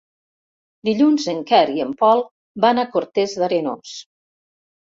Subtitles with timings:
[0.89, 2.23] Dilluns en Quer i en Pol
[2.67, 3.95] van a Cortes d'Arenós.